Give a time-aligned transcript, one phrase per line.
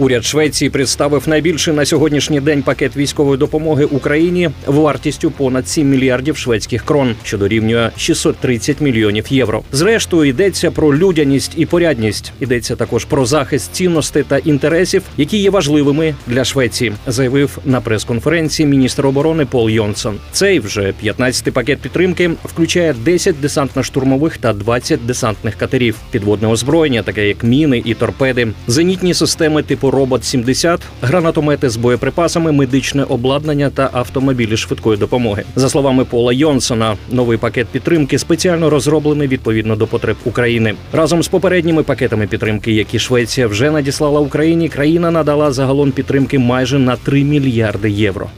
[0.00, 6.36] Уряд Швеції представив найбільший на сьогоднішній день пакет військової допомоги Україні вартістю понад 7 мільярдів
[6.36, 9.62] шведських крон, що дорівнює 630 мільйонів євро.
[9.72, 12.32] Зрештою йдеться про людяність і порядність.
[12.40, 18.66] Йдеться також про захист цінностей та інтересів, які є важливими для Швеції, заявив на прес-конференції
[18.66, 20.18] міністр оборони Пол Йонсон.
[20.32, 27.28] Цей вже 15-й пакет підтримки включає 10 десантно-штурмових та 20 десантних катерів, підводне озброєння, таке
[27.28, 33.90] як міни і торпеди, зенітні системи типу робот 70 гранатомети з боєприпасами, медичне обладнання та
[33.92, 35.44] автомобілі швидкої допомоги.
[35.56, 40.74] За словами Пола Йонсона, новий пакет підтримки спеціально розроблений відповідно до потреб України.
[40.92, 46.78] Разом з попередніми пакетами підтримки, які Швеція вже надіслала Україні, країна надала загалом підтримки майже
[46.78, 48.30] на 3 мільярди євро.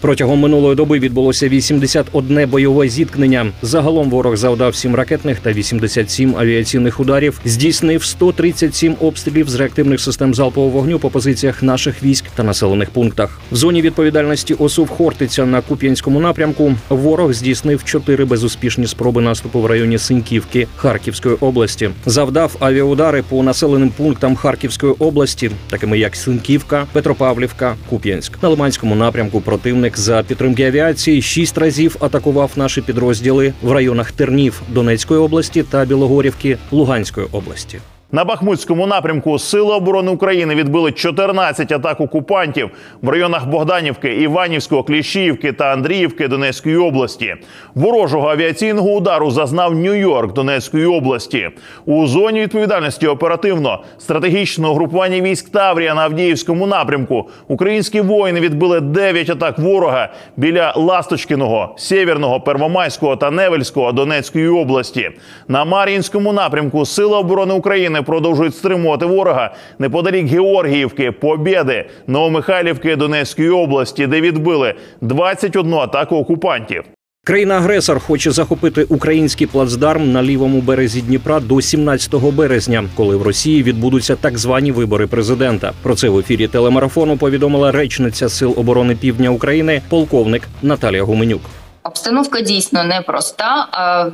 [0.00, 3.46] Протягом минулої доби відбулося 81 бойове зіткнення.
[3.62, 7.40] Загалом ворог завдав 7 ракетних та 87 авіаційних ударів.
[7.44, 13.40] Здійснив 137 обстрілів з реактивних систем залпового вогню по позиціях наших військ та населених пунктах.
[13.52, 19.66] В зоні відповідальності ОСУВ Хортиця на Куп'янському напрямку ворог здійснив 4 безуспішні спроби наступу в
[19.66, 21.90] районі Синьківки Харківської області.
[22.06, 28.42] Завдав авіаудари по населеним пунктам Харківської області, такими як Синьківка, Петропавлівка, Куп'янськ.
[28.42, 34.62] На Лиманському напрямку противник за підтримки авіації шість разів атакував наші підрозділи в районах Тернів
[34.68, 37.78] Донецької області та Білогорівки Луганської області.
[38.12, 42.70] На Бахмутському напрямку Сили оборони України відбили 14 атак окупантів
[43.02, 47.34] в районах Богданівки, Іванівського, Кліщіївки та Андріївки Донецької області.
[47.74, 51.48] Ворожого авіаційного удару зазнав Нью-Йорк Донецької області.
[51.86, 57.28] У зоні відповідальності оперативно стратегічного групування військ Таврія на Авдіївському напрямку.
[57.48, 65.10] Українські воїни відбили 9 атак ворога біля Ласточкиного, Сєвєрного, Первомайського та Невельського Донецької області.
[65.48, 74.06] На Мар'їнському напрямку Сили оборони України продовжують стримувати ворога неподалік Георгіївки, Побєди, Новомихайлівки Донецької області,
[74.06, 76.84] де відбили 21 атаку окупантів.
[77.28, 83.62] Країна-агресор хоче захопити український плацдарм на лівому березі Дніпра до 17 березня, коли в Росії
[83.62, 85.72] відбудуться так звані вибори президента.
[85.82, 91.40] Про це в ефірі телемарафону повідомила речниця Сил оборони Півдня України, полковник Наталія Гуменюк.
[91.82, 93.66] Обстановка дійсно непроста.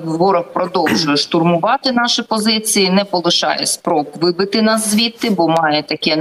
[0.05, 6.17] Ворог продовжує штурмувати наші позиції, не полишає спроб вибити нас звідти, бо має таке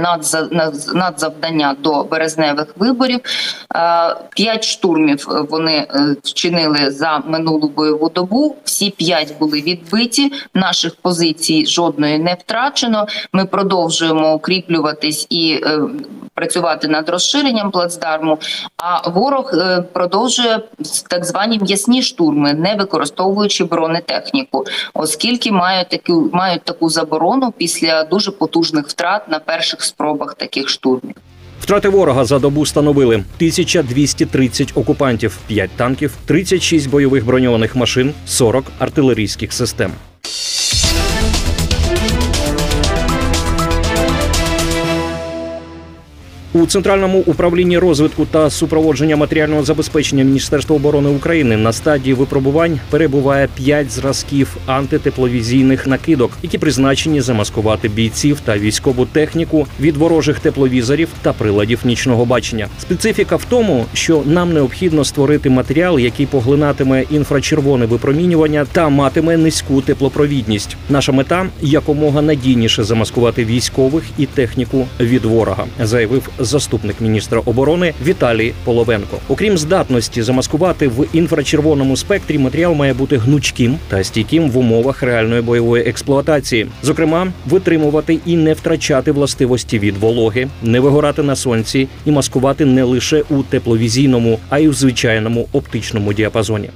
[0.94, 3.20] надзавдання до березневих виборів.
[4.36, 8.56] П'ять штурмів вони е, вчинили за минулу бойову добу.
[8.64, 10.32] Всі п'ять були відбиті.
[10.54, 13.06] Наших позицій жодної не втрачено.
[13.32, 15.80] Ми продовжуємо укріплюватись і е,
[16.34, 18.38] працювати над розширенням плацдарму.
[18.76, 20.60] А ворог е, продовжує
[21.10, 24.64] так звані м'ясні штурми, не використовуючи бронетехніку,
[24.94, 31.14] оскільки мають таку мають таку заборону після дуже потужних втрат на перших спробах таких штурмів.
[31.60, 39.52] Втрати ворога за добу становили 1230 окупантів, 5 танків, 36 бойових броньованих машин, 40 артилерійських
[39.52, 39.92] систем.
[46.56, 53.48] У центральному управлінні розвитку та супроводження матеріального забезпечення Міністерства оборони України на стадії випробувань перебуває
[53.54, 61.32] п'ять зразків антитепловізійних накидок, які призначені замаскувати бійців та військову техніку від ворожих тепловізорів та
[61.32, 62.66] приладів нічного бачення.
[62.80, 69.80] Специфіка в тому, що нам необхідно створити матеріал, який поглинатиме інфрачервоне випромінювання та матиме низьку
[69.80, 70.76] теплопровідність.
[70.88, 78.52] Наша мета якомога надійніше замаскувати військових і техніку від ворога, заявив заступник міністра оборони Віталій
[78.64, 79.18] Половенко.
[79.28, 85.42] Окрім здатності замаскувати в інфрачервоному спектрі, матеріал має бути гнучким та стійким в умовах реальної
[85.42, 92.10] бойової експлуатації, зокрема, витримувати і не втрачати властивості від вологи, не вигорати на сонці і
[92.10, 96.70] маскувати не лише у тепловізійному, а й у звичайному оптичному діапазоні.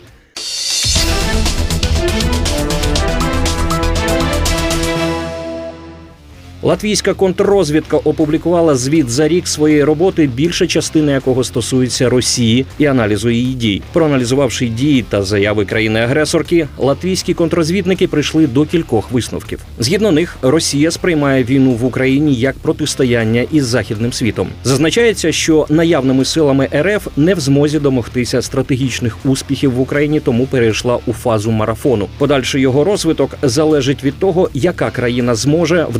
[6.62, 13.30] Латвійська контррозвідка опублікувала звіт за рік своєї роботи, більша частина якого стосується Росії і аналізу
[13.30, 13.82] її дій.
[13.92, 19.60] Проаналізувавши дії та заяви країни-агресорки, латвійські контррозвідники прийшли до кількох висновків.
[19.78, 24.48] Згідно них, Росія сприймає війну в Україні як протистояння із західним світом.
[24.64, 30.98] Зазначається, що наявними силами РФ не в змозі домогтися стратегічних успіхів в Україні, тому перейшла
[31.06, 32.08] у фазу марафону.
[32.18, 35.98] Подальший його розвиток залежить від того, яка країна зможе в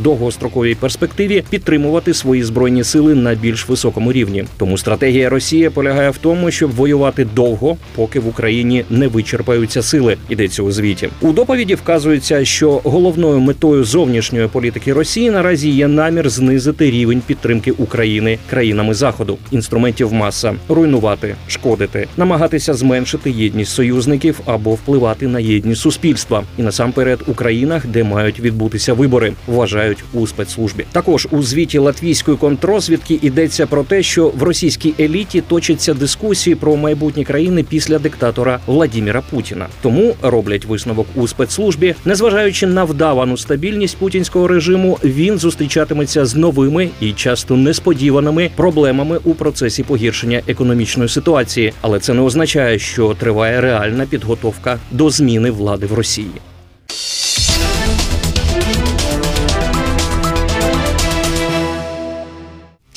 [0.59, 4.45] довгостроковій перспективі підтримувати свої збройні сили на більш високому рівні.
[4.57, 10.17] Тому стратегія Росії полягає в тому, щоб воювати довго, поки в Україні не вичерпаються сили.
[10.29, 11.09] Йдеться у звіті.
[11.21, 17.71] У доповіді вказується, що головною метою зовнішньої політики Росії наразі є намір знизити рівень підтримки
[17.71, 25.81] України країнами заходу, інструментів маса, руйнувати, шкодити, намагатися зменшити єдність союзників або впливати на єдність
[25.81, 30.85] суспільства, і насамперед у країнах, де мають відбутися вибори, вважають у спецслужбі.
[30.91, 36.75] Також у звіті латвійської контррозвідки йдеться про те, що в російській еліті точаться дискусії про
[36.75, 39.67] майбутні країни після диктатора Владіміра Путіна.
[39.81, 46.89] Тому роблять висновок у спецслужбі, незважаючи на вдавану стабільність путінського режиму, він зустрічатиметься з новими
[47.01, 53.61] і часто несподіваними проблемами у процесі погіршення економічної ситуації, але це не означає, що триває
[53.61, 56.31] реальна підготовка до зміни влади в Росії.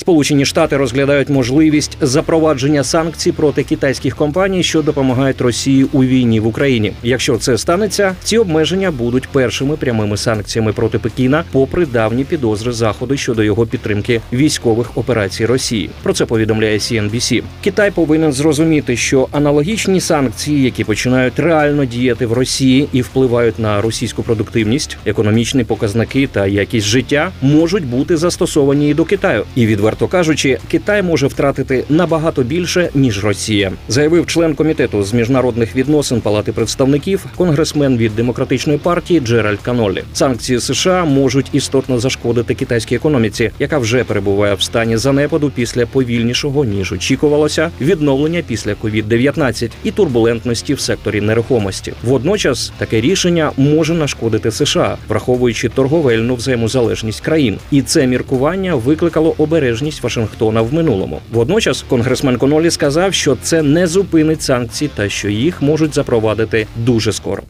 [0.03, 6.47] Сполучені Штати розглядають можливість запровадження санкцій проти китайських компаній, що допомагають Росії у війні в
[6.47, 6.93] Україні.
[7.03, 13.17] Якщо це станеться, ці обмеження будуть першими прямими санкціями проти Пекіна, попри давні підозри заходу
[13.17, 15.89] щодо його підтримки військових операцій Росії.
[16.03, 17.43] Про це повідомляє CNBC.
[17.63, 23.81] Китай повинен зрозуміти, що аналогічні санкції, які починають реально діяти в Росії і впливають на
[23.81, 29.43] російську продуктивність, економічні показники та якість життя, можуть бути застосовані і до Китаю.
[29.55, 35.75] І відверто кажучи, Китай може втратити набагато більше ніж Росія, заявив член комітету з міжнародних
[35.75, 40.03] відносин Палати представників, конгресмен від демократичної партії Джеральд Канолі.
[40.13, 46.65] Санкції США можуть істотно зашкодити китайській економіці, яка вже перебуває в стані занепаду після повільнішого
[46.65, 51.93] ніж очікувалося відновлення після COVID-19 і турбулентності в секторі нерухомості.
[52.03, 59.82] Водночас таке рішення може нашкодити США, враховуючи торговельну взаємозалежність країн, і це міркування викликало обережність
[60.03, 61.19] Вашингтона в минулому.
[61.31, 67.13] Водночас конгресмен Конолі сказав, що це не зупинить санкції та що їх можуть запровадити дуже
[67.13, 67.43] скоро.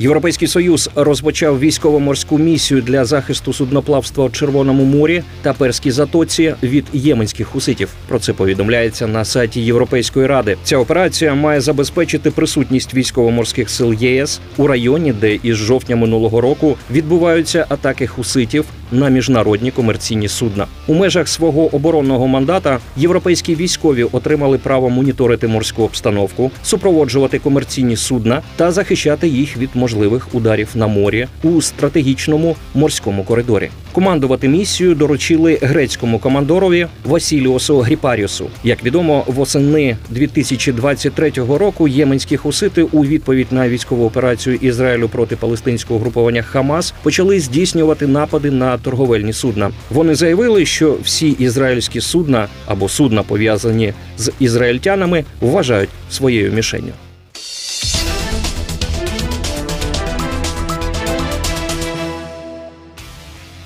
[0.00, 6.84] Європейський союз розпочав військово-морську місію для захисту судноплавства у Червоному морі та Перській затоці від
[6.92, 7.88] єменських хуситів.
[8.08, 10.56] Про це повідомляється на сайті Європейської ради.
[10.64, 16.76] Ця операція має забезпечити присутність військово-морських сил ЄС у районі, де із жовтня минулого року
[16.90, 20.66] відбуваються атаки хуситів на міжнародні комерційні судна.
[20.86, 28.42] У межах свого оборонного мандата європейські військові отримали право моніторити морську обстановку, супроводжувати комерційні судна
[28.56, 33.70] та захищати їх від можливих ударів на морі у стратегічному морському коридорі.
[33.92, 38.50] Командувати місію доручили грецькому командорові Васіліосу Гріпаріусу.
[38.64, 46.00] Як відомо, восени 2023 року єменські хусити у відповідь на військову операцію Ізраїлю проти палестинського
[46.00, 49.70] груповання Хамас почали здійснювати напади на торговельні судна.
[49.90, 56.92] Вони заявили, що всі ізраїльські судна або судна пов'язані з ізраїльтянами вважають своєю мішенню.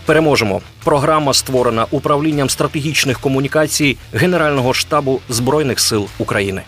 [0.06, 0.60] Переможемо.
[0.84, 6.62] Програма створена управлінням стратегічних комунікацій Генерального штабу збройних сил України.